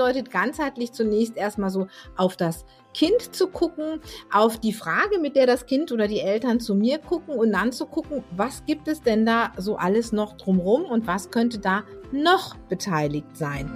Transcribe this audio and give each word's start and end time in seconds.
bedeutet 0.00 0.30
ganzheitlich 0.30 0.92
zunächst 0.92 1.36
erstmal 1.36 1.68
so 1.68 1.86
auf 2.16 2.34
das 2.34 2.64
Kind 2.94 3.34
zu 3.34 3.48
gucken, 3.48 4.00
auf 4.32 4.58
die 4.58 4.72
Frage, 4.72 5.18
mit 5.20 5.36
der 5.36 5.46
das 5.46 5.66
Kind 5.66 5.92
oder 5.92 6.08
die 6.08 6.20
Eltern 6.20 6.58
zu 6.58 6.74
mir 6.74 6.96
gucken 6.96 7.34
und 7.34 7.52
dann 7.52 7.70
zu 7.70 7.84
gucken, 7.84 8.24
was 8.30 8.64
gibt 8.64 8.88
es 8.88 9.02
denn 9.02 9.26
da 9.26 9.52
so 9.58 9.76
alles 9.76 10.12
noch 10.12 10.38
drumrum 10.38 10.86
und 10.86 11.06
was 11.06 11.30
könnte 11.30 11.58
da 11.58 11.82
noch 12.12 12.56
beteiligt 12.70 13.36
sein. 13.36 13.70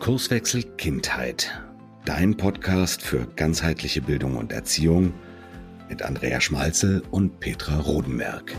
Kurswechsel 0.00 0.64
Kindheit. 0.76 1.50
Dein 2.04 2.36
Podcast 2.36 3.00
für 3.00 3.26
ganzheitliche 3.36 4.02
Bildung 4.02 4.36
und 4.36 4.52
Erziehung 4.52 5.14
mit 5.88 6.02
Andrea 6.02 6.42
Schmalzel 6.42 7.02
und 7.10 7.40
Petra 7.40 7.80
Rodenberg. 7.80 8.54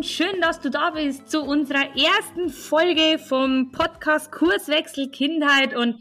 Und 0.00 0.06
schön, 0.06 0.40
dass 0.40 0.62
du 0.62 0.70
da 0.70 0.92
bist 0.92 1.30
zu 1.30 1.42
unserer 1.42 1.94
ersten 1.94 2.48
Folge 2.48 3.18
vom 3.18 3.70
Podcast 3.70 4.32
Kurswechsel 4.32 5.10
Kindheit 5.10 5.76
und 5.76 6.00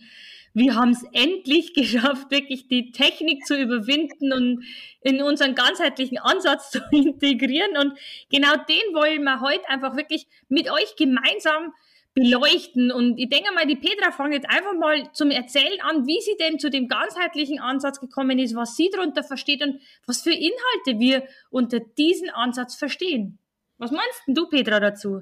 wir 0.53 0.75
haben 0.75 0.91
es 0.91 1.03
endlich 1.11 1.73
geschafft, 1.75 2.31
wirklich 2.31 2.69
die 2.69 2.93
Technik 2.93 3.45
zu 3.45 3.59
überwinden 3.59 4.31
und 4.31 4.63
in 5.01 5.21
unseren 5.21 5.53
ganzheitlichen 5.53 6.17
Ansatz 6.17 6.71
zu 6.71 6.79
integrieren. 6.91 7.75
Und 7.77 7.99
genau 8.31 8.53
den 8.69 8.95
wollen 8.95 9.23
wir 9.23 9.41
heute 9.41 9.67
einfach 9.67 9.97
wirklich 9.97 10.27
mit 10.47 10.71
euch 10.71 10.95
gemeinsam 10.95 11.73
beleuchten. 12.13 12.93
Und 12.93 13.17
ich 13.17 13.27
denke 13.27 13.51
mal, 13.53 13.67
die 13.67 13.75
Petra 13.75 14.11
fängt 14.11 14.33
jetzt 14.33 14.49
einfach 14.49 14.75
mal 14.79 15.11
zum 15.11 15.29
Erzählen 15.29 15.81
an, 15.81 16.07
wie 16.07 16.21
sie 16.21 16.37
denn 16.39 16.57
zu 16.57 16.69
dem 16.69 16.87
ganzheitlichen 16.87 17.59
Ansatz 17.59 17.99
gekommen 17.99 18.39
ist, 18.39 18.55
was 18.55 18.77
sie 18.77 18.89
darunter 18.93 19.23
versteht 19.23 19.61
und 19.61 19.81
was 20.07 20.21
für 20.21 20.31
Inhalte 20.31 20.99
wir 20.99 21.27
unter 21.49 21.81
diesen 21.81 22.29
Ansatz 22.29 22.75
verstehen. 22.75 23.39
Was 23.79 23.91
meinst 23.91 24.21
du, 24.27 24.47
Petra, 24.47 24.79
dazu? 24.79 25.21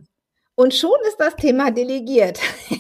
Und 0.55 0.73
schon 0.73 0.97
ist 1.07 1.17
das 1.17 1.35
Thema 1.35 1.69
delegiert. 1.69 2.39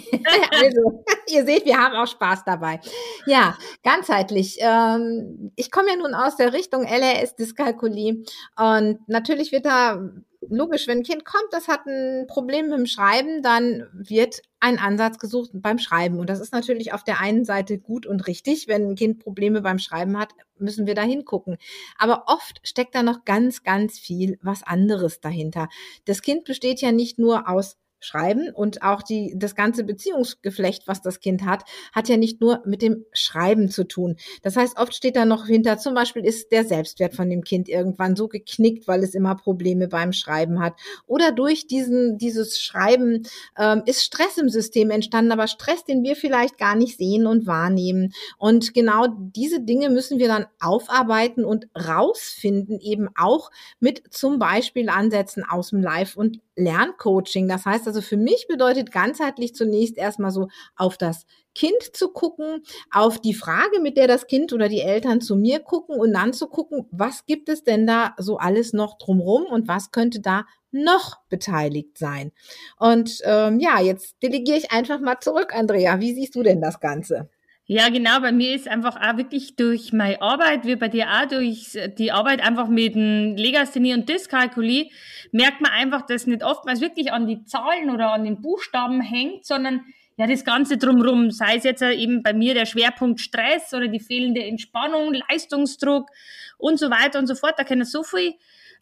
also, 0.51 1.03
ihr 1.27 1.45
seht, 1.45 1.63
wir 1.65 1.77
haben 1.77 1.95
auch 1.95 2.07
Spaß 2.07 2.43
dabei. 2.43 2.79
Ja, 3.27 3.55
ganzheitlich. 3.83 4.57
Ähm, 4.59 5.51
ich 5.55 5.69
komme 5.69 5.89
ja 5.89 5.95
nun 5.95 6.15
aus 6.15 6.35
der 6.37 6.53
Richtung 6.53 6.83
LRS-Dyskalkulie 6.83 8.23
und 8.57 9.07
natürlich 9.07 9.51
wird 9.51 9.67
da 9.67 10.01
logisch, 10.49 10.87
wenn 10.87 10.99
ein 10.99 11.03
Kind 11.03 11.25
kommt, 11.25 11.51
das 11.51 11.67
hat 11.67 11.85
ein 11.85 12.27
Problem 12.27 12.69
mit 12.69 12.77
dem 12.77 12.85
Schreiben, 12.85 13.41
dann 13.41 13.87
wird 13.93 14.41
ein 14.59 14.79
Ansatz 14.79 15.19
gesucht 15.19 15.51
beim 15.53 15.79
Schreiben. 15.79 16.19
Und 16.19 16.29
das 16.29 16.39
ist 16.39 16.53
natürlich 16.53 16.93
auf 16.93 17.03
der 17.03 17.19
einen 17.19 17.45
Seite 17.45 17.77
gut 17.77 18.05
und 18.05 18.27
richtig. 18.27 18.67
Wenn 18.67 18.89
ein 18.89 18.95
Kind 18.95 19.19
Probleme 19.19 19.61
beim 19.61 19.79
Schreiben 19.79 20.17
hat, 20.17 20.33
müssen 20.57 20.87
wir 20.87 20.95
da 20.95 21.03
hingucken. 21.03 21.57
Aber 21.97 22.23
oft 22.27 22.59
steckt 22.63 22.95
da 22.95 23.03
noch 23.03 23.25
ganz, 23.25 23.63
ganz 23.63 23.99
viel 23.99 24.39
was 24.41 24.63
anderes 24.63 25.19
dahinter. 25.19 25.69
Das 26.05 26.21
Kind 26.21 26.45
besteht 26.45 26.81
ja 26.81 26.91
nicht 26.91 27.19
nur 27.19 27.47
aus 27.47 27.77
Schreiben 27.99 28.49
und 28.53 28.83
auch 28.83 29.01
die, 29.01 29.33
das 29.35 29.55
ganze 29.55 29.83
Beziehungsgeflecht, 29.83 30.87
was 30.87 31.01
das 31.01 31.19
Kind 31.19 31.45
hat, 31.45 31.63
hat 31.93 32.09
ja 32.09 32.17
nicht 32.17 32.41
nur 32.41 32.61
mit 32.65 32.81
dem 32.81 33.05
Schreiben 33.11 33.69
zu 33.69 33.85
tun. 33.85 34.17
Das 34.43 34.55
heißt, 34.55 34.77
oft 34.77 34.93
steht 34.93 35.15
da 35.15 35.25
noch 35.25 35.47
hinter, 35.47 35.77
zum 35.77 35.95
Beispiel 35.95 36.25
ist 36.25 36.51
der 36.51 36.63
Selbstwert 36.63 37.15
von 37.15 37.29
dem 37.29 37.43
Kind 37.43 37.69
irgendwann 37.69 38.15
so 38.15 38.27
geknickt, 38.27 38.87
weil 38.87 39.03
es 39.03 39.15
immer 39.15 39.35
Probleme 39.35 39.87
beim 39.87 40.13
Schreiben 40.13 40.59
hat. 40.59 40.73
Oder 41.07 41.31
durch 41.31 41.67
diesen, 41.67 42.17
dieses 42.17 42.59
Schreiben 42.59 43.23
ähm, 43.57 43.81
ist 43.85 44.03
Stress 44.03 44.37
im 44.37 44.49
System 44.49 44.91
entstanden, 44.91 45.31
aber 45.31 45.47
Stress, 45.47 45.83
den 45.83 46.03
wir 46.03 46.15
vielleicht 46.15 46.57
gar 46.57 46.75
nicht 46.75 46.97
sehen 46.97 47.25
und 47.25 47.47
wahrnehmen. 47.47 48.13
Und 48.37 48.73
genau 48.73 49.07
diese 49.17 49.61
Dinge 49.61 49.89
müssen 49.89 50.19
wir 50.19 50.27
dann 50.27 50.45
aufarbeiten 50.59 51.45
und 51.45 51.67
rausfinden, 51.75 52.79
eben 52.79 53.09
auch 53.17 53.49
mit 53.79 54.03
zum 54.13 54.37
Beispiel 54.39 54.89
Ansätzen 54.89 55.43
aus 55.43 55.69
dem 55.69 55.81
Live- 55.81 56.15
und 56.15 56.39
Lerncoaching. 56.55 57.47
Das 57.47 57.65
heißt 57.65 57.86
also 57.87 58.01
für 58.01 58.17
mich 58.17 58.47
bedeutet 58.47 58.91
ganzheitlich 58.91 59.55
zunächst 59.55 59.97
erstmal 59.97 60.31
so 60.31 60.47
auf 60.75 60.97
das 60.97 61.25
Kind 61.55 61.81
zu 61.93 62.09
gucken, 62.09 62.63
auf 62.91 63.19
die 63.19 63.33
Frage, 63.33 63.79
mit 63.81 63.97
der 63.97 64.07
das 64.07 64.27
Kind 64.27 64.53
oder 64.53 64.69
die 64.69 64.81
Eltern 64.81 65.21
zu 65.21 65.35
mir 65.35 65.59
gucken 65.59 65.99
und 65.99 66.13
dann 66.13 66.33
zu 66.33 66.47
gucken, 66.47 66.85
was 66.91 67.25
gibt 67.25 67.49
es 67.49 67.63
denn 67.63 67.87
da 67.87 68.13
so 68.17 68.37
alles 68.37 68.73
noch 68.73 68.97
drumrum 68.99 69.45
und 69.45 69.67
was 69.67 69.91
könnte 69.91 70.19
da 70.19 70.45
noch 70.71 71.17
beteiligt 71.29 71.97
sein. 71.97 72.31
Und 72.77 73.21
ähm, 73.23 73.59
ja, 73.59 73.81
jetzt 73.81 74.17
delegiere 74.21 74.57
ich 74.57 74.71
einfach 74.71 74.99
mal 74.99 75.19
zurück, 75.19 75.55
Andrea. 75.55 75.99
Wie 75.99 76.13
siehst 76.13 76.35
du 76.35 76.43
denn 76.43 76.61
das 76.61 76.79
Ganze? 76.79 77.29
Ja, 77.69 77.89
genau. 77.89 78.21
Bei 78.21 78.31
mir 78.31 78.55
ist 78.55 78.69
einfach 78.69 78.95
auch 78.95 79.17
wirklich 79.17 79.57
durch 79.57 79.91
meine 79.91 80.21
Arbeit, 80.21 80.65
wie 80.65 80.77
bei 80.77 80.87
dir 80.87 81.07
auch, 81.09 81.27
durch 81.27 81.77
die 81.97 82.13
Arbeit 82.13 82.41
einfach 82.41 82.69
mit 82.69 82.95
dem 82.95 83.35
Legasthenie 83.35 83.93
und 83.93 84.07
Dyskalkulie, 84.07 84.89
merkt 85.33 85.59
man 85.59 85.71
einfach, 85.73 86.05
dass 86.05 86.27
nicht 86.27 86.45
oftmals 86.45 86.79
wirklich 86.79 87.11
an 87.11 87.27
die 87.27 87.43
Zahlen 87.43 87.89
oder 87.89 88.13
an 88.13 88.23
den 88.23 88.41
Buchstaben 88.41 89.01
hängt, 89.01 89.45
sondern 89.45 89.81
ja, 90.15 90.27
das 90.27 90.45
Ganze 90.45 90.77
drumherum, 90.77 91.29
sei 91.29 91.57
es 91.57 91.65
jetzt 91.65 91.81
eben 91.81 92.23
bei 92.23 92.31
mir 92.33 92.53
der 92.53 92.65
Schwerpunkt 92.65 93.19
Stress 93.19 93.73
oder 93.73 93.89
die 93.89 93.99
fehlende 93.99 94.43
Entspannung, 94.45 95.13
Leistungsdruck 95.29 96.09
und 96.57 96.79
so 96.79 96.89
weiter 96.89 97.19
und 97.19 97.27
so 97.27 97.35
fort. 97.35 97.55
Da 97.57 97.65
können 97.65 97.83
so 97.83 98.01
viel, 98.01 98.33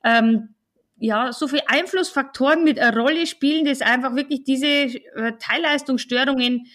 ähm, 0.03 0.53
ja, 0.97 1.33
so 1.33 1.47
viel 1.47 1.61
Einflussfaktoren 1.65 2.63
mit 2.63 2.79
einer 2.79 2.95
Rolle 2.95 3.25
spielen, 3.25 3.65
dass 3.65 3.81
einfach 3.81 4.15
wirklich 4.15 4.43
diese 4.43 4.67
äh, 4.67 5.33
Teilleistungsstörungen 5.39 6.67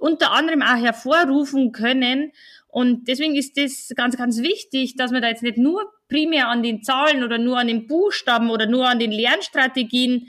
unter 0.00 0.32
anderem 0.32 0.62
auch 0.62 0.76
hervorrufen 0.76 1.72
können. 1.72 2.32
Und 2.68 3.08
deswegen 3.08 3.36
ist 3.36 3.56
das 3.56 3.92
ganz, 3.96 4.16
ganz 4.16 4.42
wichtig, 4.42 4.96
dass 4.96 5.10
man 5.10 5.22
da 5.22 5.28
jetzt 5.28 5.42
nicht 5.42 5.58
nur 5.58 5.90
primär 6.08 6.48
an 6.48 6.62
den 6.62 6.82
Zahlen 6.82 7.24
oder 7.24 7.38
nur 7.38 7.58
an 7.58 7.68
den 7.68 7.86
Buchstaben 7.86 8.50
oder 8.50 8.66
nur 8.66 8.88
an 8.88 8.98
den 8.98 9.12
Lernstrategien 9.12 10.28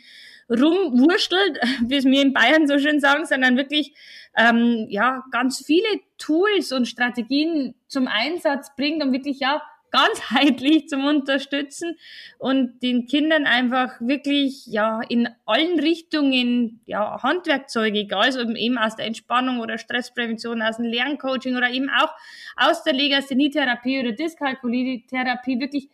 rumwurschtelt, 0.50 1.60
wie 1.88 1.96
es 1.96 2.06
mir 2.06 2.22
in 2.22 2.34
Bayern 2.34 2.68
so 2.68 2.80
schön 2.80 3.00
sagen, 3.00 3.26
sondern 3.26 3.58
wirklich 3.58 3.94
ähm, 4.38 4.88
ja 4.90 5.24
ganz 5.32 5.64
viele 5.66 5.88
Tools 6.18 6.72
und 6.72 6.88
Strategien 6.88 7.76
zum 7.88 8.08
Einsatz 8.08 8.76
bringt, 8.76 9.04
um 9.04 9.12
wirklich 9.12 9.40
ja 9.40 9.62
ganzheitlich 9.92 10.88
zum 10.88 11.06
Unterstützen 11.06 11.98
und 12.38 12.82
den 12.84 13.06
Kindern 13.06 13.46
einfach 13.46 14.00
wirklich 14.00 14.66
ja 14.68 15.02
in 15.08 15.30
allen 15.46 15.80
Richtungen 15.80 16.82
ja 16.86 17.22
Handwerkzeuge, 17.24 18.00
egal 18.00 18.30
ob 18.40 18.56
eben 18.56 18.78
aus 18.78 18.96
der 18.96 19.06
Entspannung 19.06 19.60
oder 19.60 19.78
Stressprävention, 19.78 20.62
aus 20.62 20.78
dem 20.78 20.86
Lerncoaching 20.86 21.56
oder 21.56 21.70
eben 21.70 21.90
auch 21.90 22.12
aus 22.56 22.84
der 22.84 22.94
Legasthenie-Therapie 22.94 24.00
oder 24.00 24.12
Dyskalkulie-Therapie 24.12 25.60
wirklich 25.60 25.90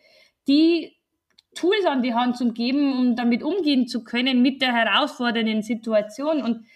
die 0.48 0.96
Tools 1.54 1.86
an 1.86 2.02
die 2.02 2.14
Hand 2.14 2.36
zu 2.36 2.52
geben, 2.52 2.92
um 2.98 3.16
damit 3.16 3.42
umgehen 3.42 3.86
zu 3.86 4.02
können 4.02 4.42
mit 4.42 4.60
der 4.60 4.72
herausfordernden 4.72 5.62
Situation. 5.62 6.42
Und 6.42 6.66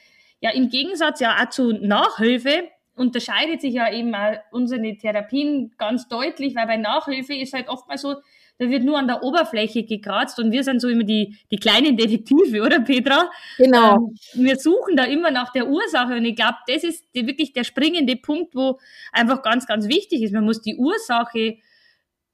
ja 0.41 0.51
im 0.51 0.69
Gegensatz 0.69 1.21
ja 1.21 1.37
auch 1.37 1.51
zu 1.51 1.73
Nachhilfe 1.73 2.69
unterscheidet 2.99 3.61
sich 3.61 3.75
ja 3.75 3.93
eben 3.93 4.15
auch 4.15 4.37
unsere 4.51 4.97
Therapien 4.97 5.73
ganz 5.79 6.09
deutlich, 6.09 6.55
weil 6.55 6.67
bei 6.67 6.77
Nachhilfe 6.77 7.35
ist 7.35 7.53
halt 7.53 7.69
oftmals 7.69 8.03
so, 8.03 8.17
da 8.59 8.69
wird 8.69 8.83
nur 8.83 8.99
an 8.99 9.07
der 9.07 9.23
Oberfläche 9.23 9.85
gekratzt 9.85 10.39
und 10.41 10.51
wir 10.51 10.65
sind 10.65 10.81
so 10.81 10.89
immer 10.89 11.05
die, 11.05 11.37
die 11.51 11.57
kleinen 11.57 11.97
Detektive, 11.97 12.61
oder 12.63 12.81
Petra? 12.81 13.31
Genau. 13.57 13.95
Ähm, 13.95 14.15
wir 14.35 14.57
suchen 14.57 14.97
da 14.97 15.05
immer 15.05 15.31
nach 15.31 15.53
der 15.53 15.69
Ursache 15.69 16.17
und 16.17 16.25
ich 16.25 16.35
glaube, 16.35 16.57
das 16.67 16.83
ist 16.83 17.05
die, 17.15 17.27
wirklich 17.27 17.53
der 17.53 17.65
springende 17.65 18.17
Punkt, 18.17 18.55
wo 18.55 18.79
einfach 19.13 19.43
ganz, 19.43 19.67
ganz 19.67 19.89
wichtig 19.89 20.23
ist. 20.23 20.35
Man 20.35 20.45
muss 20.45 20.61
die 20.61 20.77
Ursache 20.77 21.59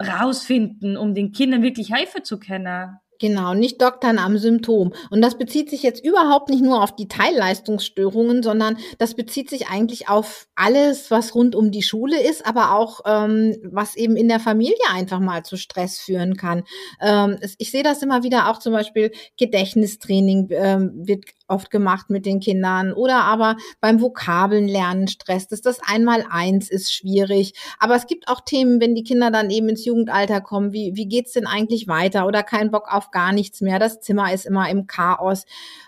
rausfinden, 0.03 0.97
um 0.97 1.15
den 1.15 1.33
Kindern 1.33 1.63
wirklich 1.63 1.93
helfen 1.93 2.25
zu 2.25 2.41
können. 2.41 2.99
Genau, 3.25 3.55
nicht 3.55 3.81
doktern 3.81 4.19
am 4.19 4.37
Symptom. 4.37 4.93
Und 5.09 5.23
das 5.23 5.39
bezieht 5.39 5.71
sich 5.71 5.83
jetzt 5.83 6.05
überhaupt 6.05 6.51
nicht 6.51 6.63
nur 6.63 6.83
auf 6.83 6.95
die 6.95 7.09
Teilleistungsstörungen, 7.09 8.43
sondern 8.43 8.77
das 8.99 9.15
bezieht 9.15 9.49
sich 9.49 9.69
eigentlich 9.69 10.11
auf 10.11 10.47
alles, 10.55 11.11
was 11.11 11.35
rund 11.35 11.55
um 11.57 11.71
die 11.71 11.83
Schule 11.83 12.23
ist, 12.23 12.47
aber 12.47 12.77
auch 12.77 13.01
ähm, 13.07 13.57
was 13.65 13.97
eben 13.97 14.17
in 14.17 14.29
der 14.29 14.41
Familie 14.41 14.75
einfach 14.93 15.21
mal 15.21 15.43
zu 15.43 15.57
Stress 15.57 15.99
führen 15.99 16.37
kann. 16.37 16.65
Ähm, 17.01 17.39
ich 17.57 17.71
sehe 17.71 17.83
das 17.83 18.03
immer 18.03 18.25
wieder 18.25 18.51
auch 18.51 18.59
zum 18.59 18.75
Beispiel 18.75 19.11
Gedächtnistraining 19.39 20.49
ähm, 20.51 20.93
wird 20.95 21.25
oft 21.49 21.71
gemacht 21.71 22.09
mit 22.09 22.27
den 22.27 22.41
Kindern 22.41 22.93
oder 22.93 23.23
aber 23.25 23.57
beim 23.81 24.01
Vokabelnlernen 24.01 25.09
Stress. 25.09 25.49
Das 25.49 25.61
das 25.61 25.79
Einmal-Eins 25.81 26.71
ist 26.71 26.93
schwierig. 26.93 27.55
Aber 27.79 27.95
es 27.95 28.07
gibt 28.07 28.29
auch 28.29 28.41
Themen, 28.41 28.81
wenn 28.81 28.95
die 28.95 29.05
Kinder 29.05 29.31
dann 29.31 29.51
eben 29.51 29.69
ins 29.69 29.85
Jugendalter 29.85 30.41
kommen, 30.41 30.73
wie, 30.73 30.93
wie 30.95 31.07
geht's 31.07 31.33
denn 31.33 31.47
eigentlich 31.47 31.87
weiter 31.87 32.27
oder 32.27 32.43
kein 32.43 32.71
Bock 32.71 32.89
auf 32.91 33.11
gar 33.15 33.33
nichts 33.33 33.61
mehr. 33.61 33.79
Das 33.79 34.01
Zimmer 34.01 34.35
ist 34.35 34.45
immer 34.45 34.69
im 34.69 34.87
Chaos. 34.87 35.45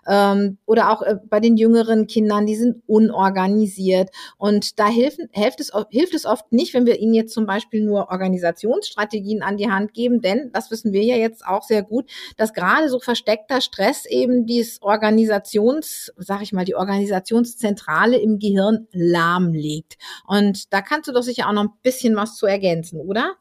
Ähm, 0.07 0.59
oder 0.65 0.91
auch 0.91 1.03
äh, 1.03 1.17
bei 1.29 1.41
den 1.41 1.57
jüngeren 1.57 2.07
Kindern, 2.07 2.47
die 2.47 2.55
sind 2.55 2.83
unorganisiert. 2.87 4.11
Und 4.39 4.79
da 4.79 4.87
hilft, 4.87 5.19
hilft, 5.33 5.61
es, 5.61 5.73
hilft 5.91 6.15
es 6.15 6.25
oft 6.25 6.51
nicht, 6.53 6.73
wenn 6.73 6.87
wir 6.87 7.01
ihnen 7.01 7.15
jetzt 7.15 7.35
zum 7.35 7.45
Beispiel 7.45 7.83
nur 7.83 8.11
Organisationsstrategien 8.11 9.43
an 9.43 9.57
die 9.57 9.71
Hand 9.71 9.93
geben, 9.93 10.23
denn 10.23 10.51
das 10.53 10.71
wissen 10.71 10.93
wir 10.93 11.03
ja 11.03 11.17
jetzt 11.17 11.45
auch 11.45 11.65
sehr 11.65 11.83
gut, 11.83 12.09
dass 12.37 12.55
gerade 12.55 12.89
so 12.89 13.01
versteckter 13.01 13.61
Stress 13.61 14.07
eben 14.07 14.47
dieses 14.47 14.81
Organisations, 14.81 16.13
sag 16.17 16.43
ich 16.43 16.53
mal, 16.53 16.65
die 16.65 16.77
Organisationszentrale 16.77 18.19
im 18.19 18.39
Gehirn 18.39 18.87
lahmlegt. 18.93 19.97
Und 20.29 20.73
da 20.73 20.81
kannst 20.81 21.09
du 21.09 21.13
doch 21.13 21.23
sicher 21.23 21.49
auch 21.49 21.53
noch 21.53 21.65
ein 21.65 21.73
bisschen 21.83 22.15
was 22.15 22.37
zu 22.37 22.47
ergänzen, 22.47 23.01
oder? 23.01 23.35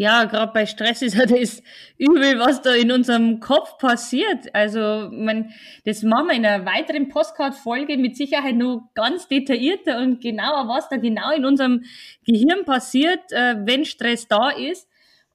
Ja, 0.00 0.24
gerade 0.24 0.50
bei 0.54 0.64
Stress 0.64 1.02
ist 1.02 1.14
ja 1.14 1.26
das 1.26 1.62
übel, 1.98 2.38
was 2.38 2.62
da 2.62 2.72
in 2.72 2.90
unserem 2.90 3.38
Kopf 3.38 3.76
passiert. 3.76 4.48
Also, 4.54 5.10
man, 5.12 5.50
das 5.84 6.02
machen 6.02 6.28
wir 6.28 6.36
in 6.36 6.46
einer 6.46 6.64
weiteren 6.64 7.10
Postcard-Folge 7.10 7.98
mit 7.98 8.16
Sicherheit 8.16 8.56
noch 8.56 8.88
ganz 8.94 9.28
detaillierter 9.28 9.98
und 9.98 10.22
genauer, 10.22 10.68
was 10.68 10.88
da 10.88 10.96
genau 10.96 11.32
in 11.32 11.44
unserem 11.44 11.84
Gehirn 12.24 12.64
passiert, 12.64 13.30
äh, 13.32 13.56
wenn 13.66 13.84
Stress 13.84 14.26
da 14.26 14.48
ist. 14.48 14.88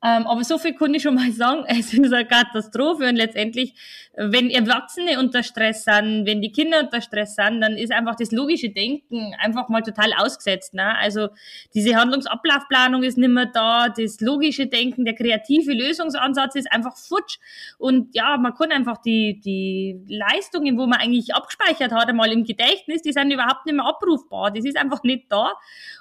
Ähm, 0.05 0.27
aber 0.27 0.43
so 0.43 0.59
viel 0.59 0.75
kann 0.75 0.93
ich 0.93 1.01
schon 1.01 1.15
mal 1.15 1.31
sagen, 1.31 1.63
es 1.67 1.91
ist 1.91 2.13
eine 2.13 2.25
Katastrophe 2.25 3.09
und 3.09 3.15
letztendlich, 3.15 3.73
wenn 4.15 4.51
Erwachsene 4.51 5.19
unter 5.19 5.41
Stress 5.41 5.83
sind, 5.85 6.27
wenn 6.27 6.41
die 6.41 6.51
Kinder 6.51 6.81
unter 6.81 7.01
Stress 7.01 7.35
sind, 7.35 7.59
dann 7.59 7.75
ist 7.75 7.91
einfach 7.91 8.15
das 8.15 8.31
logische 8.31 8.69
Denken 8.69 9.33
einfach 9.39 9.67
mal 9.67 9.81
total 9.81 10.13
ausgesetzt. 10.13 10.75
Ne? 10.75 10.95
Also 10.97 11.29
diese 11.73 11.95
Handlungsablaufplanung 11.95 13.01
ist 13.01 13.17
nicht 13.17 13.29
mehr 13.29 13.47
da, 13.47 13.89
das 13.89 14.21
logische 14.21 14.67
Denken, 14.67 15.05
der 15.05 15.15
kreative 15.15 15.73
Lösungsansatz 15.73 16.53
ist 16.53 16.71
einfach 16.71 16.95
futsch 16.95 17.39
und 17.79 18.15
ja, 18.15 18.37
man 18.37 18.53
kann 18.53 18.71
einfach 18.71 18.97
die, 19.01 19.41
die 19.43 19.99
Leistungen, 20.07 20.77
wo 20.77 20.85
man 20.85 20.99
eigentlich 20.99 21.33
abgespeichert 21.33 21.91
hat, 21.91 22.09
einmal 22.09 22.31
im 22.31 22.43
Gedächtnis, 22.43 23.01
die 23.01 23.11
sind 23.11 23.31
überhaupt 23.31 23.65
nicht 23.65 23.75
mehr 23.75 23.85
abrufbar, 23.85 24.51
das 24.51 24.65
ist 24.65 24.77
einfach 24.77 25.01
nicht 25.01 25.25
da 25.31 25.53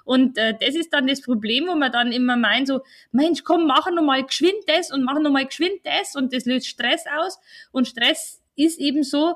und 0.04 0.36
äh, 0.36 0.54
das 0.60 0.74
ist 0.74 0.92
dann 0.92 1.06
das 1.06 1.22
Problem, 1.22 1.66
wo 1.68 1.74
man 1.74 1.90
dann 1.90 2.12
immer 2.12 2.36
meint 2.36 2.68
so, 2.68 2.82
Mensch, 3.10 3.44
komm, 3.44 3.66
mach 3.66 3.86
machen 3.94 4.06
nochmal 4.06 4.24
geschwind 4.24 4.64
das 4.66 4.90
und 4.92 5.04
machen 5.04 5.22
nochmal 5.22 5.46
geschwind 5.46 5.80
das 5.84 6.16
und 6.16 6.32
das 6.32 6.44
löst 6.44 6.66
Stress 6.66 7.04
aus. 7.18 7.38
Und 7.72 7.88
Stress 7.88 8.42
ist 8.56 8.78
eben 8.78 9.02
so, 9.02 9.34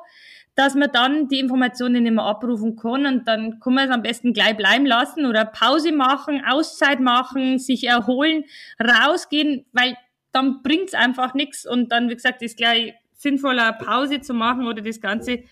dass 0.55 0.75
man 0.75 0.91
dann 0.93 1.29
die 1.29 1.39
Informationen 1.39 2.03
nicht 2.03 2.13
mehr 2.13 2.25
abrufen 2.25 2.77
kann 2.77 3.07
und 3.07 3.29
dann 3.29 3.61
kann 3.61 3.75
man 3.75 3.89
es 3.89 3.95
am 3.95 4.03
besten 4.03 4.33
gleich 4.33 4.57
bleiben 4.57 4.87
lassen 4.87 5.25
oder 5.27 5.45
Pause 5.45 5.93
machen, 5.93 6.43
Auszeit 6.45 6.99
machen, 6.99 7.59
sich 7.59 7.85
erholen, 7.85 8.45
rausgehen, 8.83 9.65
weil 9.73 9.97
dann 10.33 10.63
bringt 10.63 10.89
es 10.89 10.95
einfach 10.95 11.35
nichts 11.35 11.65
und 11.67 11.93
dann, 11.93 12.11
wie 12.11 12.15
gesagt, 12.15 12.43
ist 12.43 12.57
gleich 12.57 12.95
sinnvoller 13.15 13.73
Pause 13.73 14.21
zu 14.21 14.35
machen 14.35 14.67
oder 14.67 14.83
das 14.83 15.01
Ganze 15.01 15.45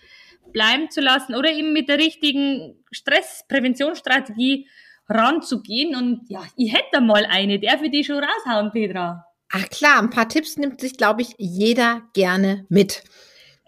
bleiben 0.51 0.89
zu 0.89 1.01
lassen 1.01 1.35
oder 1.35 1.51
eben 1.51 1.73
mit 1.73 1.89
der 1.89 1.97
richtigen 1.97 2.75
Stresspräventionsstrategie 2.91 4.67
ranzugehen. 5.09 5.95
Und 5.95 6.29
ja, 6.29 6.43
ich 6.55 6.73
hätte 6.73 7.01
mal 7.01 7.25
eine. 7.25 7.59
der 7.59 7.77
für 7.79 7.89
die 7.89 8.03
schon 8.03 8.23
raushauen, 8.23 8.71
Petra? 8.71 9.25
Ach 9.51 9.69
klar, 9.69 9.99
ein 9.99 10.09
paar 10.09 10.27
Tipps 10.27 10.57
nimmt 10.57 10.81
sich, 10.81 10.97
glaube 10.97 11.21
ich, 11.21 11.29
jeder 11.37 12.01
gerne 12.13 12.65
mit. 12.69 13.03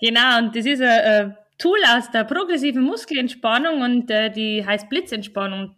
Genau, 0.02 0.40
und 0.40 0.56
das 0.56 0.66
ist 0.66 0.82
ein 0.82 1.38
Tool 1.58 1.78
aus 1.88 2.10
der 2.12 2.24
progressiven 2.24 2.84
Muskelentspannung 2.84 3.82
und 3.82 4.12
äh, 4.12 4.30
die 4.30 4.66
heißt 4.66 4.90
Blitzentspannung. 4.90 5.76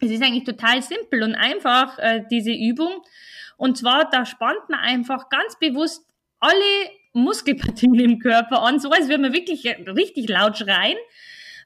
Es 0.00 0.10
ist 0.10 0.22
eigentlich 0.22 0.44
total 0.44 0.82
simpel 0.82 1.22
und 1.22 1.34
einfach, 1.34 1.98
äh, 1.98 2.22
diese 2.30 2.52
Übung. 2.52 3.02
Und 3.56 3.76
zwar, 3.76 4.08
da 4.08 4.24
spannt 4.24 4.68
man 4.68 4.80
einfach 4.80 5.28
ganz 5.28 5.58
bewusst 5.58 6.04
alle 6.38 6.90
Muskelpartien 7.12 7.94
im 7.94 8.18
Körper 8.18 8.62
an, 8.62 8.78
so 8.78 8.90
als 8.90 9.08
würde 9.08 9.22
man 9.22 9.32
wirklich 9.32 9.64
richtig 9.66 10.28
laut 10.28 10.58
schreien 10.58 10.96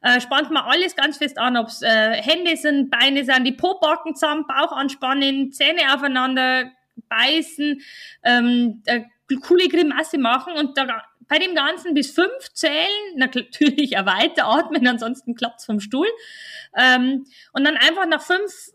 äh, 0.04 0.20
spannt 0.20 0.50
man 0.50 0.64
alles 0.64 0.94
ganz 0.94 1.16
fest 1.16 1.38
an, 1.38 1.56
ob 1.56 1.68
es 1.68 1.80
äh, 1.80 2.12
Hände 2.22 2.56
sind, 2.56 2.90
Beine 2.90 3.24
sind, 3.24 3.44
die 3.44 3.52
Pobacken 3.52 4.14
zusammen, 4.14 4.44
Bauch 4.46 4.72
anspannen, 4.72 5.50
Zähne 5.50 5.94
aufeinander 5.94 6.70
beißen, 7.08 7.80
ähm, 8.22 8.82
äh, 8.84 9.00
coole 9.40 9.66
Grimasse 9.68 10.18
machen 10.18 10.52
und 10.54 10.76
da, 10.76 10.86
bei 11.26 11.38
dem 11.38 11.54
Ganzen 11.54 11.94
bis 11.94 12.10
fünf 12.10 12.52
zählen, 12.52 13.16
natürlich 13.16 13.96
auch 13.98 14.04
weiter 14.04 14.46
atmen, 14.46 14.86
ansonsten 14.86 15.34
klappt's 15.34 15.64
vom 15.64 15.80
Stuhl. 15.80 16.08
Ähm, 16.76 17.24
und 17.54 17.64
dann 17.64 17.78
einfach 17.78 18.06
nach 18.06 18.20
fünf 18.20 18.72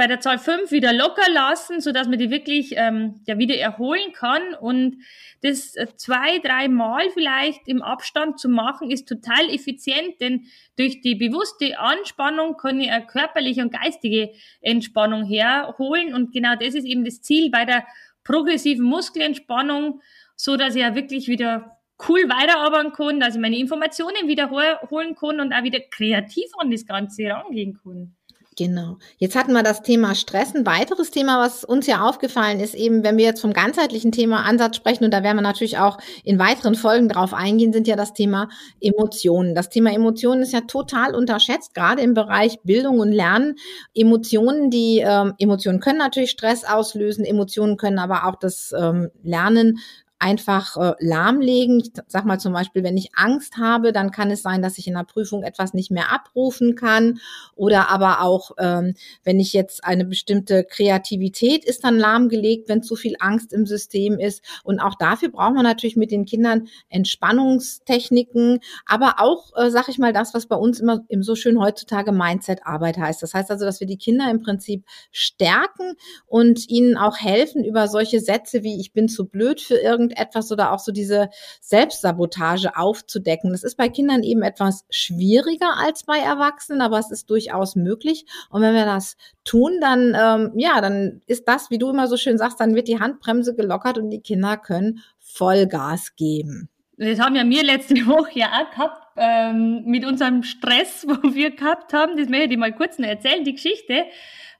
bei 0.00 0.06
der 0.06 0.20
Zahl 0.20 0.38
5 0.38 0.70
wieder 0.70 0.94
locker 0.94 1.30
lassen, 1.30 1.82
so 1.82 1.92
dass 1.92 2.08
man 2.08 2.18
die 2.18 2.30
wirklich 2.30 2.72
ähm, 2.76 3.20
ja 3.26 3.36
wieder 3.36 3.58
erholen 3.58 4.14
kann 4.14 4.54
und 4.58 4.96
das 5.42 5.76
äh, 5.76 5.88
zwei, 5.94 6.38
drei 6.38 6.68
Mal 6.68 7.10
vielleicht 7.10 7.68
im 7.68 7.82
Abstand 7.82 8.40
zu 8.40 8.48
machen, 8.48 8.90
ist 8.90 9.06
total 9.06 9.50
effizient, 9.50 10.18
denn 10.22 10.46
durch 10.78 11.02
die 11.02 11.16
bewusste 11.16 11.78
Anspannung 11.78 12.56
kann 12.56 12.80
ich 12.80 12.90
eine 12.90 13.04
körperliche 13.04 13.60
und 13.60 13.74
geistige 13.74 14.30
Entspannung 14.62 15.22
herholen 15.22 16.14
und 16.14 16.32
genau 16.32 16.54
das 16.54 16.74
ist 16.74 16.86
eben 16.86 17.04
das 17.04 17.20
Ziel 17.20 17.50
bei 17.50 17.66
der 17.66 17.84
progressiven 18.24 18.86
Muskelentspannung, 18.86 20.00
so 20.34 20.56
dass 20.56 20.76
ich 20.76 20.80
ja 20.80 20.94
wirklich 20.94 21.28
wieder 21.28 21.76
cool 22.08 22.20
weiterarbeiten 22.20 22.92
kann, 22.92 23.20
dass 23.20 23.34
ich 23.34 23.40
meine 23.42 23.58
Informationen 23.58 24.28
wiederholen 24.28 25.14
kann 25.14 25.40
und 25.40 25.52
auch 25.52 25.62
wieder 25.62 25.80
kreativ 25.80 26.50
an 26.56 26.70
das 26.70 26.86
Ganze 26.86 27.24
rangehen 27.24 27.78
kann. 27.82 28.16
Genau. 28.60 28.98
Jetzt 29.16 29.36
hatten 29.36 29.54
wir 29.54 29.62
das 29.62 29.80
Thema 29.80 30.14
Stress. 30.14 30.54
Ein 30.54 30.66
weiteres 30.66 31.10
Thema, 31.10 31.42
was 31.42 31.64
uns 31.64 31.86
ja 31.86 32.06
aufgefallen 32.06 32.60
ist, 32.60 32.74
eben, 32.74 33.02
wenn 33.02 33.16
wir 33.16 33.24
jetzt 33.24 33.40
vom 33.40 33.54
ganzheitlichen 33.54 34.12
Thema 34.12 34.44
Ansatz 34.44 34.76
sprechen, 34.76 35.04
und 35.04 35.14
da 35.14 35.22
werden 35.22 35.38
wir 35.38 35.42
natürlich 35.42 35.78
auch 35.78 35.96
in 36.24 36.38
weiteren 36.38 36.74
Folgen 36.74 37.08
drauf 37.08 37.32
eingehen, 37.32 37.72
sind 37.72 37.88
ja 37.88 37.96
das 37.96 38.12
Thema 38.12 38.50
Emotionen. 38.78 39.54
Das 39.54 39.70
Thema 39.70 39.94
Emotionen 39.94 40.42
ist 40.42 40.52
ja 40.52 40.60
total 40.60 41.14
unterschätzt, 41.14 41.72
gerade 41.72 42.02
im 42.02 42.12
Bereich 42.12 42.60
Bildung 42.62 42.98
und 42.98 43.12
Lernen. 43.12 43.54
Emotionen, 43.94 44.68
die 44.68 45.02
ähm, 45.02 45.32
Emotionen 45.38 45.80
können 45.80 45.98
natürlich 45.98 46.30
Stress 46.30 46.64
auslösen, 46.64 47.24
Emotionen 47.24 47.78
können 47.78 47.98
aber 47.98 48.26
auch 48.26 48.36
das 48.36 48.74
ähm, 48.78 49.08
Lernen 49.22 49.78
einfach 50.20 50.76
äh, 50.76 50.94
lahmlegen. 51.00 51.80
Ich 51.80 51.92
sag 52.06 52.26
mal 52.26 52.38
zum 52.38 52.52
Beispiel, 52.52 52.84
wenn 52.84 52.96
ich 52.96 53.10
Angst 53.14 53.56
habe, 53.56 53.92
dann 53.92 54.10
kann 54.10 54.30
es 54.30 54.42
sein, 54.42 54.60
dass 54.60 54.76
ich 54.76 54.86
in 54.86 54.94
der 54.94 55.04
Prüfung 55.04 55.42
etwas 55.42 55.72
nicht 55.72 55.90
mehr 55.90 56.12
abrufen 56.12 56.74
kann. 56.74 57.20
Oder 57.56 57.88
aber 57.88 58.20
auch, 58.20 58.52
ähm, 58.58 58.94
wenn 59.24 59.40
ich 59.40 59.54
jetzt 59.54 59.82
eine 59.82 60.04
bestimmte 60.04 60.64
Kreativität 60.64 61.64
ist 61.64 61.84
dann 61.84 61.98
lahmgelegt, 61.98 62.68
wenn 62.68 62.82
zu 62.82 62.96
viel 62.96 63.16
Angst 63.18 63.52
im 63.54 63.64
System 63.64 64.18
ist. 64.18 64.44
Und 64.62 64.78
auch 64.78 64.94
dafür 64.94 65.30
braucht 65.30 65.54
man 65.54 65.64
natürlich 65.64 65.96
mit 65.96 66.10
den 66.10 66.26
Kindern 66.26 66.68
Entspannungstechniken, 66.90 68.60
aber 68.86 69.14
auch, 69.18 69.56
äh, 69.56 69.70
sag 69.70 69.88
ich 69.88 69.98
mal, 69.98 70.12
das, 70.12 70.34
was 70.34 70.46
bei 70.46 70.56
uns 70.56 70.80
immer 70.80 71.02
im 71.08 71.22
so 71.22 71.34
schön 71.34 71.58
heutzutage 71.58 72.12
Mindset-Arbeit 72.12 72.98
heißt. 72.98 73.22
Das 73.22 73.32
heißt 73.32 73.50
also, 73.50 73.64
dass 73.64 73.80
wir 73.80 73.86
die 73.86 73.96
Kinder 73.96 74.30
im 74.30 74.42
Prinzip 74.42 74.84
stärken 75.12 75.94
und 76.26 76.68
ihnen 76.68 76.98
auch 76.98 77.16
helfen 77.16 77.64
über 77.64 77.88
solche 77.88 78.20
Sätze 78.20 78.62
wie 78.62 78.78
ich 78.78 78.92
bin 78.92 79.08
zu 79.08 79.26
blöd 79.26 79.62
für 79.62 79.76
irgendwas 79.76 80.09
irgendetwas 80.10 80.50
oder 80.52 80.72
auch 80.72 80.78
so 80.78 80.92
diese 80.92 81.30
Selbstsabotage 81.60 82.76
aufzudecken. 82.76 83.52
Das 83.52 83.62
ist 83.62 83.76
bei 83.76 83.88
Kindern 83.88 84.22
eben 84.22 84.42
etwas 84.42 84.84
schwieriger 84.90 85.76
als 85.78 86.04
bei 86.04 86.18
Erwachsenen, 86.18 86.80
aber 86.80 86.98
es 86.98 87.10
ist 87.10 87.30
durchaus 87.30 87.76
möglich. 87.76 88.26
Und 88.50 88.62
wenn 88.62 88.74
wir 88.74 88.84
das 88.84 89.16
tun, 89.44 89.78
dann, 89.80 90.16
ähm, 90.18 90.52
ja, 90.56 90.80
dann 90.80 91.22
ist 91.26 91.48
das, 91.48 91.70
wie 91.70 91.78
du 91.78 91.90
immer 91.90 92.06
so 92.06 92.16
schön 92.16 92.38
sagst, 92.38 92.60
dann 92.60 92.74
wird 92.74 92.88
die 92.88 93.00
Handbremse 93.00 93.54
gelockert 93.54 93.98
und 93.98 94.10
die 94.10 94.20
Kinder 94.20 94.56
können 94.56 95.00
Vollgas 95.18 96.16
geben. 96.16 96.68
Das 96.96 97.18
haben 97.18 97.34
ja 97.34 97.48
wir 97.48 97.64
letzte 97.64 97.94
Woche 98.06 98.38
ja 98.38 98.48
auch 98.48 98.70
gehabt, 98.70 99.06
ähm, 99.16 99.84
mit 99.86 100.04
unserem 100.04 100.42
Stress, 100.42 101.06
wo 101.08 101.34
wir 101.34 101.50
gehabt 101.50 101.92
haben. 101.92 102.16
Das 102.16 102.28
möchte 102.28 102.52
ich 102.52 102.58
mal 102.58 102.74
kurz 102.74 102.98
noch 102.98 103.08
erzählen, 103.08 103.44
die 103.44 103.54
Geschichte 103.54 104.04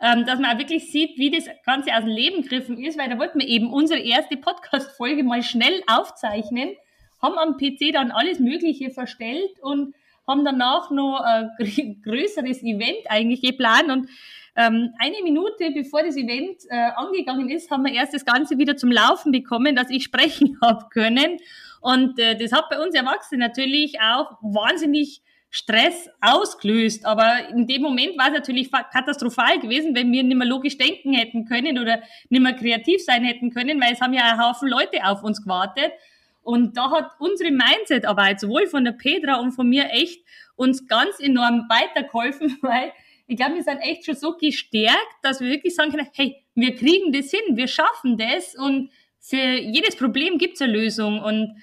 ähm, 0.00 0.24
dass 0.26 0.38
man 0.38 0.54
auch 0.54 0.58
wirklich 0.58 0.90
sieht, 0.90 1.18
wie 1.18 1.30
das 1.30 1.46
Ganze 1.64 1.94
aus 1.94 2.04
dem 2.04 2.08
Leben 2.08 2.42
gegriffen 2.42 2.82
ist, 2.82 2.98
weil 2.98 3.08
da 3.08 3.18
wollten 3.18 3.40
wir 3.40 3.48
eben 3.48 3.72
unsere 3.72 4.00
erste 4.00 4.36
Podcast-Folge 4.36 5.22
mal 5.24 5.42
schnell 5.42 5.82
aufzeichnen, 5.86 6.70
haben 7.20 7.38
am 7.38 7.56
PC 7.56 7.92
dann 7.92 8.10
alles 8.10 8.38
Mögliche 8.38 8.90
verstellt 8.90 9.50
und 9.60 9.94
haben 10.26 10.44
danach 10.44 10.90
noch 10.90 11.20
ein 11.58 12.02
größeres 12.02 12.62
Event 12.62 13.08
eigentlich 13.08 13.42
geplant 13.42 13.90
und 13.90 14.08
ähm, 14.56 14.92
eine 14.98 15.22
Minute 15.22 15.70
bevor 15.72 16.02
das 16.02 16.16
Event 16.16 16.62
äh, 16.68 16.90
angegangen 16.96 17.48
ist, 17.50 17.70
haben 17.70 17.84
wir 17.84 17.92
erst 17.92 18.14
das 18.14 18.24
Ganze 18.24 18.58
wieder 18.58 18.76
zum 18.76 18.90
Laufen 18.90 19.32
bekommen, 19.32 19.76
dass 19.76 19.90
ich 19.90 20.04
sprechen 20.04 20.58
habe 20.62 20.86
können. 20.90 21.38
Und 21.80 22.18
äh, 22.18 22.36
das 22.36 22.52
hat 22.52 22.68
bei 22.68 22.82
uns 22.82 22.94
Erwachsenen 22.94 23.40
natürlich 23.40 24.00
auch 24.00 24.32
wahnsinnig 24.42 25.22
Stress 25.50 26.08
ausgelöst. 26.20 27.04
Aber 27.04 27.48
in 27.50 27.66
dem 27.66 27.82
Moment 27.82 28.16
war 28.16 28.28
es 28.28 28.34
natürlich 28.34 28.70
katastrophal 28.70 29.58
gewesen, 29.58 29.94
wenn 29.94 30.12
wir 30.12 30.22
nicht 30.22 30.36
mehr 30.36 30.46
logisch 30.46 30.78
denken 30.78 31.12
hätten 31.12 31.44
können 31.44 31.78
oder 31.78 32.02
nicht 32.28 32.42
mehr 32.42 32.54
kreativ 32.54 33.04
sein 33.04 33.24
hätten 33.24 33.50
können, 33.50 33.80
weil 33.80 33.92
es 33.92 34.00
haben 34.00 34.12
ja 34.12 34.32
ein 34.32 34.40
Haufen 34.40 34.68
Leute 34.68 35.04
auf 35.04 35.22
uns 35.22 35.42
gewartet. 35.42 35.92
Und 36.42 36.76
da 36.76 36.90
hat 36.90 37.10
unsere 37.18 37.50
Mindset-Arbeit, 37.50 38.40
sowohl 38.40 38.66
von 38.66 38.84
der 38.84 38.92
Petra 38.92 39.36
und 39.36 39.52
von 39.52 39.68
mir, 39.68 39.90
echt 39.90 40.24
uns 40.56 40.86
ganz 40.86 41.18
enorm 41.20 41.66
weitergeholfen, 41.68 42.58
weil 42.62 42.92
ich 43.26 43.36
glaube, 43.36 43.54
wir 43.56 43.62
sind 43.62 43.78
echt 43.78 44.04
schon 44.04 44.16
so 44.16 44.36
gestärkt, 44.36 45.16
dass 45.22 45.40
wir 45.40 45.48
wirklich 45.48 45.74
sagen 45.74 45.90
können, 45.90 46.08
hey, 46.14 46.42
wir 46.54 46.74
kriegen 46.74 47.12
das 47.12 47.30
hin, 47.30 47.56
wir 47.56 47.68
schaffen 47.68 48.18
das 48.18 48.56
und 48.56 48.90
für 49.20 49.36
jedes 49.36 49.96
Problem 49.96 50.38
gibt 50.38 50.54
es 50.54 50.62
eine 50.62 50.72
Lösung. 50.72 51.20
Und 51.20 51.56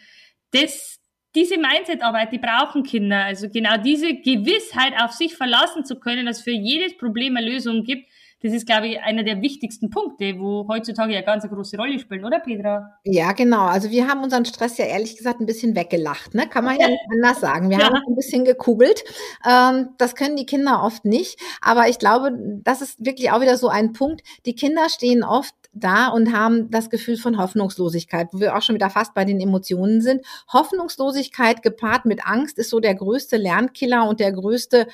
das, 0.52 1.00
diese 1.36 1.58
Mindset-Arbeit, 1.58 2.32
die 2.32 2.40
brauchen 2.40 2.84
Kinder. 2.84 3.24
Also 3.26 3.50
genau 3.50 3.78
diese 3.78 4.16
Gewissheit, 4.16 4.94
auf 5.02 5.12
sich 5.12 5.36
verlassen 5.36 5.86
zu 5.86 6.00
können, 6.00 6.26
dass 6.26 6.42
für 6.42 6.52
jedes 6.52 6.98
Problem 6.98 7.38
eine 7.38 7.50
Lösung 7.50 7.84
gibt, 7.84 8.10
das 8.44 8.54
ist, 8.54 8.68
glaube 8.68 8.88
ich, 8.88 9.00
einer 9.00 9.24
der 9.24 9.42
wichtigsten 9.42 9.90
Punkte, 9.90 10.38
wo 10.38 10.68
heutzutage 10.68 11.14
ja 11.14 11.22
ganz 11.22 11.44
eine 11.44 11.54
große 11.54 11.76
Rolle 11.76 11.98
spielen, 11.98 12.24
oder 12.24 12.40
Petra? 12.40 12.92
Ja, 13.04 13.32
genau. 13.32 13.66
Also 13.66 13.90
wir 13.90 14.08
haben 14.08 14.24
unseren 14.24 14.46
Stress 14.46 14.78
ja 14.78 14.86
ehrlich 14.86 15.18
gesagt 15.18 15.40
ein 15.40 15.48
bisschen 15.48 15.76
weggelacht, 15.76 16.36
ne? 16.36 16.48
Kann 16.48 16.64
man 16.64 16.80
ja 16.80 16.88
nicht 16.88 17.02
anders 17.12 17.40
sagen. 17.40 17.70
Wir 17.70 17.80
ja. 17.80 17.86
haben 17.86 17.96
ein 18.08 18.16
bisschen 18.16 18.46
gekugelt. 18.46 19.04
Ähm, 19.48 19.90
das 19.98 20.16
können 20.16 20.36
die 20.36 20.46
Kinder 20.46 20.84
oft 20.84 21.04
nicht. 21.04 21.40
Aber 21.62 21.90
ich 21.90 21.98
glaube, 21.98 22.32
das 22.64 22.82
ist 22.82 23.04
wirklich 23.04 23.32
auch 23.32 23.42
wieder 23.42 23.58
so 23.58 23.70
ein 23.70 23.94
Punkt. 23.94 24.22
Die 24.46 24.54
Kinder 24.54 24.90
stehen 24.90 25.24
oft 25.24 25.56
da 25.74 26.10
und 26.10 26.34
haben 26.34 26.70
das 26.70 26.90
Gefühl 26.90 27.18
von 27.18 27.38
Hoffnungslosigkeit, 27.38 28.30
wo 28.32 28.40
wir 28.40 28.56
auch 28.56 28.62
schon 28.62 28.76
wieder 28.76 28.90
fast 28.90 29.14
bei 29.14 29.26
den 29.26 29.40
Emotionen 29.40 30.02
sind. 30.02 30.26
Hoffnungslosigkeit 30.52 31.64
gepaart 31.64 32.06
mit 32.06 32.26
Angst 32.26 32.58
ist 32.58 32.70
so 32.70 32.80
der 32.80 32.96
größte 32.96 33.38
Lernkiller 33.38 34.08
und 34.08 34.20
der 34.20 34.32
größte 34.32 34.88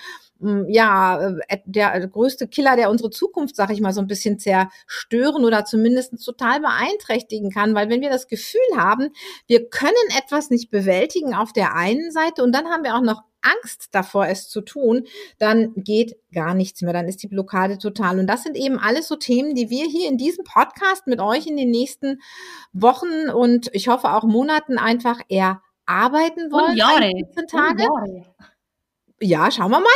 ja, 0.67 1.35
äh, 1.47 1.59
der 1.65 2.07
größte 2.07 2.47
Killer, 2.47 2.75
der 2.75 2.89
unsere 2.89 3.09
Zukunft, 3.09 3.55
sag 3.55 3.69
ich 3.69 3.81
mal, 3.81 3.93
so 3.93 4.01
ein 4.01 4.07
bisschen 4.07 4.39
zerstören 4.39 5.45
oder 5.45 5.65
zumindest 5.65 6.23
total 6.23 6.59
beeinträchtigen 6.59 7.49
kann. 7.49 7.75
Weil 7.75 7.89
wenn 7.89 8.01
wir 8.01 8.09
das 8.09 8.27
Gefühl 8.27 8.61
haben, 8.75 9.09
wir 9.47 9.69
können 9.69 9.93
etwas 10.17 10.49
nicht 10.49 10.69
bewältigen 10.69 11.33
auf 11.33 11.53
der 11.53 11.75
einen 11.75 12.11
Seite 12.11 12.43
und 12.43 12.51
dann 12.53 12.67
haben 12.67 12.83
wir 12.83 12.95
auch 12.95 13.01
noch 13.01 13.23
Angst 13.43 13.89
davor, 13.91 14.27
es 14.27 14.49
zu 14.49 14.61
tun, 14.61 15.05
dann 15.37 15.73
geht 15.75 16.15
gar 16.33 16.53
nichts 16.53 16.81
mehr. 16.81 16.93
Dann 16.93 17.07
ist 17.07 17.21
die 17.21 17.27
Blockade 17.27 17.77
total. 17.77 18.19
Und 18.19 18.27
das 18.27 18.43
sind 18.43 18.55
eben 18.55 18.79
alles 18.79 19.07
so 19.07 19.15
Themen, 19.15 19.53
die 19.53 19.69
wir 19.69 19.85
hier 19.85 20.07
in 20.07 20.17
diesem 20.17 20.45
Podcast 20.45 21.07
mit 21.07 21.19
euch 21.19 21.45
in 21.45 21.57
den 21.57 21.69
nächsten 21.69 22.21
Wochen 22.71 23.29
und 23.29 23.69
ich 23.73 23.87
hoffe 23.87 24.13
auch 24.13 24.23
Monaten 24.23 24.77
einfach 24.77 25.19
erarbeiten 25.29 26.51
wollen. 26.51 26.71
Und 26.71 26.77
Jahre. 26.77 27.11
Und 27.35 27.51
Jahre. 27.51 28.25
Ja, 29.25 29.49
schauen 29.51 29.71
wir 29.71 29.79
mal. 29.79 29.89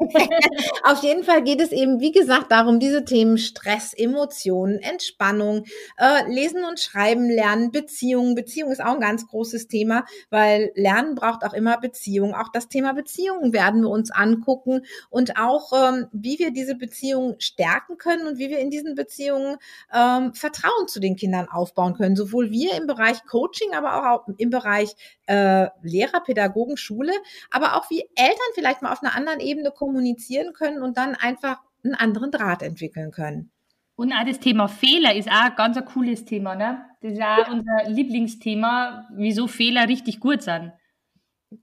Auf 0.84 1.02
jeden 1.02 1.24
Fall 1.24 1.42
geht 1.42 1.60
es 1.60 1.72
eben, 1.72 2.00
wie 2.00 2.10
gesagt, 2.10 2.50
darum, 2.50 2.80
diese 2.80 3.04
Themen 3.04 3.36
Stress, 3.36 3.92
Emotionen, 3.92 4.78
Entspannung, 4.78 5.64
äh, 5.98 6.26
Lesen 6.32 6.64
und 6.64 6.80
Schreiben 6.80 7.28
lernen, 7.28 7.70
Beziehungen. 7.70 8.34
Beziehung 8.34 8.72
ist 8.72 8.82
auch 8.82 8.94
ein 8.94 9.00
ganz 9.00 9.26
großes 9.28 9.68
Thema, 9.68 10.06
weil 10.30 10.72
Lernen 10.74 11.16
braucht 11.16 11.44
auch 11.44 11.52
immer 11.52 11.78
Beziehung. 11.78 12.34
Auch 12.34 12.48
das 12.50 12.70
Thema 12.70 12.94
Beziehungen 12.94 13.52
werden 13.52 13.82
wir 13.82 13.90
uns 13.90 14.10
angucken 14.10 14.86
und 15.10 15.36
auch, 15.36 15.72
ähm, 15.74 16.06
wie 16.12 16.38
wir 16.38 16.50
diese 16.50 16.74
Beziehungen 16.74 17.38
stärken 17.40 17.98
können 17.98 18.26
und 18.26 18.38
wie 18.38 18.48
wir 18.48 18.58
in 18.58 18.70
diesen 18.70 18.94
Beziehungen 18.94 19.58
ähm, 19.94 20.32
Vertrauen 20.32 20.88
zu 20.88 20.98
den 20.98 21.16
Kindern 21.16 21.46
aufbauen 21.46 21.92
können. 21.92 22.16
Sowohl 22.16 22.50
wir 22.50 22.74
im 22.78 22.86
Bereich 22.86 23.22
Coaching, 23.26 23.74
aber 23.74 24.14
auch 24.14 24.28
im 24.38 24.48
Bereich 24.48 24.94
äh, 25.26 25.68
Lehrer, 25.82 26.20
Pädagogen, 26.24 26.78
Schule, 26.78 27.12
aber 27.50 27.76
auch 27.76 27.90
wie 27.90 28.08
Eltern 28.14 28.52
vielleicht 28.62 28.80
mal 28.80 28.92
auf 28.92 29.02
einer 29.02 29.16
anderen 29.16 29.40
Ebene 29.40 29.72
kommunizieren 29.72 30.52
können 30.52 30.82
und 30.82 30.96
dann 30.96 31.16
einfach 31.16 31.60
einen 31.84 31.94
anderen 31.94 32.30
Draht 32.30 32.62
entwickeln 32.62 33.10
können. 33.10 33.50
Und 33.96 34.12
auch 34.12 34.24
das 34.24 34.38
Thema 34.38 34.68
Fehler 34.68 35.14
ist 35.16 35.28
auch 35.28 35.46
ein 35.46 35.56
ganz 35.56 35.76
ein 35.76 35.84
cooles 35.84 36.24
Thema, 36.24 36.54
ne? 36.54 36.84
Das 37.00 37.12
ist 37.12 37.20
auch 37.20 37.48
unser 37.50 37.88
Lieblingsthema, 37.90 39.08
wieso 39.16 39.48
Fehler 39.48 39.88
richtig 39.88 40.20
gut 40.20 40.42
sind. 40.42 40.72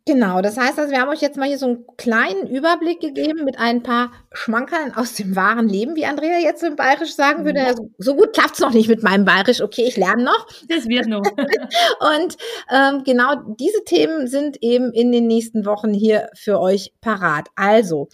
Genau, 0.05 0.41
das 0.41 0.57
heißt 0.57 0.79
also, 0.79 0.91
wir 0.91 1.01
haben 1.01 1.09
euch 1.09 1.21
jetzt 1.21 1.37
mal 1.37 1.47
hier 1.47 1.57
so 1.57 1.67
einen 1.67 1.85
kleinen 1.97 2.47
Überblick 2.47 2.99
gegeben 2.99 3.45
mit 3.45 3.59
ein 3.59 3.83
paar 3.83 4.11
Schmankerln 4.31 4.93
aus 4.93 5.13
dem 5.13 5.35
wahren 5.35 5.67
Leben, 5.67 5.95
wie 5.95 6.05
Andrea 6.05 6.39
jetzt 6.39 6.63
im 6.63 6.75
Bayerisch 6.75 7.15
sagen 7.15 7.45
würde. 7.45 7.59
Ja. 7.59 7.73
So 7.97 8.15
gut 8.15 8.33
klappt 8.33 8.53
es 8.53 8.59
noch 8.59 8.73
nicht 8.73 8.89
mit 8.89 9.03
meinem 9.03 9.25
Bayerisch. 9.25 9.61
Okay, 9.61 9.83
ich 9.87 9.97
lerne 9.97 10.23
noch. 10.23 10.47
Das 10.67 10.87
wird 10.87 11.07
noch. 11.07 11.21
Und 12.21 12.37
ähm, 12.71 13.03
genau 13.03 13.35
diese 13.59 13.83
Themen 13.85 14.27
sind 14.27 14.57
eben 14.61 14.91
in 14.93 15.11
den 15.11 15.27
nächsten 15.27 15.65
Wochen 15.65 15.93
hier 15.93 16.29
für 16.35 16.59
euch 16.59 16.93
parat. 17.01 17.47
Also, 17.55 18.09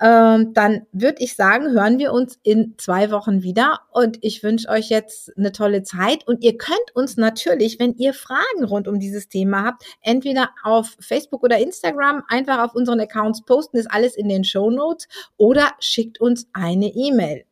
ähm, 0.00 0.52
dann 0.54 0.86
würde 0.92 1.22
ich 1.22 1.36
sagen, 1.36 1.70
hören 1.70 1.98
wir 1.98 2.12
uns 2.12 2.38
in 2.42 2.74
zwei 2.78 3.10
Wochen 3.10 3.42
wieder. 3.42 3.80
Und 3.92 4.18
ich 4.22 4.42
wünsche 4.42 4.68
euch 4.68 4.88
jetzt 4.88 5.32
eine 5.36 5.52
tolle 5.52 5.82
Zeit. 5.82 6.26
Und 6.26 6.42
ihr 6.42 6.56
könnt 6.56 6.94
uns 6.94 7.16
natürlich, 7.16 7.78
wenn 7.78 7.94
ihr 7.96 8.14
Fragen 8.14 8.64
rund 8.64 8.88
um 8.88 8.98
dieses 8.98 9.28
Thema 9.28 9.64
habt, 9.64 9.84
entweder 10.02 10.50
auf 10.62 10.96
Facebook 11.00 11.17
Facebook 11.18 11.42
oder 11.42 11.58
Instagram 11.58 12.22
einfach 12.28 12.58
auf 12.58 12.74
unseren 12.74 13.00
Accounts 13.00 13.44
posten, 13.44 13.76
ist 13.76 13.90
alles 13.90 14.16
in 14.16 14.28
den 14.28 14.44
Show 14.44 14.70
Notes 14.70 15.08
oder 15.36 15.72
schickt 15.80 16.20
uns 16.20 16.48
eine 16.52 16.86
E-Mail. 16.86 17.44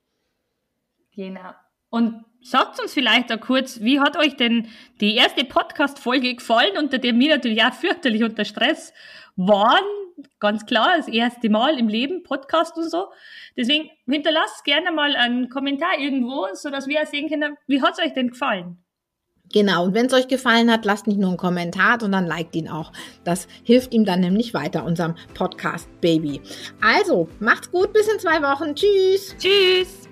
Genau. 1.14 1.50
Und 1.90 2.24
sagt 2.42 2.80
uns 2.80 2.92
vielleicht 2.92 3.32
auch 3.32 3.40
kurz, 3.40 3.80
wie 3.80 4.00
hat 4.00 4.16
euch 4.16 4.36
denn 4.36 4.68
die 5.00 5.16
erste 5.16 5.44
Podcast-Folge 5.44 6.34
gefallen, 6.34 6.76
unter 6.78 6.98
der 6.98 7.14
wir 7.14 7.34
natürlich 7.34 7.62
auch 7.64 7.72
fürchterlich 7.72 8.22
unter 8.22 8.44
Stress 8.44 8.92
waren? 9.36 9.84
Ganz 10.38 10.64
klar, 10.64 10.96
das 10.96 11.08
erste 11.08 11.50
Mal 11.50 11.78
im 11.78 11.88
Leben, 11.88 12.22
Podcast 12.22 12.76
und 12.76 12.90
so. 12.90 13.08
Deswegen 13.56 13.90
hinterlasst 14.06 14.64
gerne 14.64 14.92
mal 14.92 15.16
einen 15.16 15.48
Kommentar 15.48 15.98
irgendwo, 15.98 16.46
sodass 16.54 16.86
wir 16.86 17.04
sehen 17.06 17.28
können, 17.28 17.56
wie 17.66 17.82
hat 17.82 17.98
es 17.98 18.04
euch 18.04 18.14
denn 18.14 18.30
gefallen? 18.30 18.78
Genau, 19.52 19.84
und 19.84 19.94
wenn 19.94 20.06
es 20.06 20.12
euch 20.12 20.28
gefallen 20.28 20.70
hat, 20.70 20.84
lasst 20.84 21.06
nicht 21.06 21.18
nur 21.18 21.30
einen 21.30 21.38
Kommentar, 21.38 21.98
sondern 22.00 22.26
liked 22.26 22.56
ihn 22.56 22.68
auch. 22.68 22.92
Das 23.24 23.46
hilft 23.62 23.94
ihm 23.94 24.04
dann 24.04 24.20
nämlich 24.20 24.54
weiter, 24.54 24.84
unserem 24.84 25.14
Podcast 25.34 25.88
Baby. 26.00 26.40
Also, 26.80 27.28
macht's 27.38 27.70
gut, 27.70 27.92
bis 27.92 28.08
in 28.08 28.18
zwei 28.18 28.42
Wochen. 28.42 28.74
Tschüss. 28.74 29.34
Tschüss. 29.38 30.08